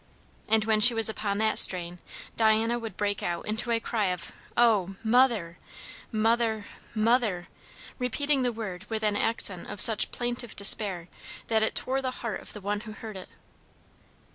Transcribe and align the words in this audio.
And 0.47 0.65
when 0.65 0.79
she 0.79 0.95
was 0.95 1.09
upon 1.09 1.37
that 1.37 1.59
strain, 1.59 1.99
Diana 2.35 2.79
would 2.79 2.97
break 2.97 3.21
out 3.21 3.45
into 3.45 3.69
a 3.69 3.79
cry 3.79 4.05
of 4.07 4.31
"O, 4.57 4.95
mother, 5.03 5.59
mother, 6.11 6.65
mother!" 6.95 7.49
repeating 7.99 8.41
the 8.41 8.51
word 8.51 8.83
with 8.89 9.03
an 9.03 9.15
accent 9.15 9.69
of 9.69 9.79
such 9.79 10.09
plaintive 10.09 10.55
despair 10.55 11.07
that 11.49 11.61
it 11.61 11.75
tore 11.75 12.01
the 12.01 12.09
heart 12.25 12.41
of 12.41 12.53
the 12.53 12.61
one 12.61 12.79
who 12.79 12.93
heard 12.93 13.15
it. 13.15 13.29